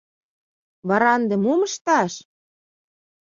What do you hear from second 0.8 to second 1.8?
Вара ынде мом